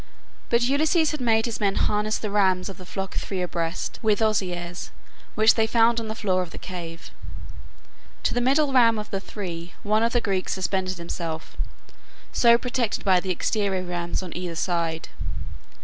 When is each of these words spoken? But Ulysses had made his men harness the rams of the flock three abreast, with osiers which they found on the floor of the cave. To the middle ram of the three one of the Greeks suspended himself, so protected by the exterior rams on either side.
But 0.49 0.63
Ulysses 0.63 1.11
had 1.11 1.21
made 1.21 1.45
his 1.45 1.59
men 1.59 1.75
harness 1.75 2.17
the 2.17 2.31
rams 2.31 2.69
of 2.69 2.77
the 2.79 2.87
flock 2.87 3.13
three 3.17 3.39
abreast, 3.43 3.99
with 4.01 4.19
osiers 4.19 4.89
which 5.35 5.53
they 5.53 5.67
found 5.67 5.99
on 5.99 6.07
the 6.07 6.15
floor 6.15 6.41
of 6.41 6.49
the 6.49 6.57
cave. 6.57 7.11
To 8.23 8.33
the 8.33 8.41
middle 8.41 8.73
ram 8.73 8.97
of 8.97 9.11
the 9.11 9.19
three 9.19 9.75
one 9.83 10.01
of 10.01 10.11
the 10.13 10.19
Greeks 10.19 10.53
suspended 10.53 10.97
himself, 10.97 11.55
so 12.33 12.57
protected 12.57 13.05
by 13.05 13.19
the 13.19 13.29
exterior 13.29 13.83
rams 13.83 14.23
on 14.23 14.35
either 14.35 14.55
side. 14.55 15.09